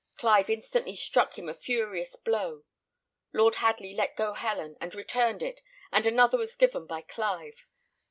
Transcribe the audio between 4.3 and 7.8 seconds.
Helen, and returned it, and another was given by Clive.